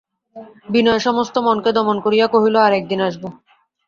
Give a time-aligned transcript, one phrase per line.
[0.69, 3.23] বিনয় সমস্ত মনকে দমন করিয়া কহিল, আর-এক দিন আসব।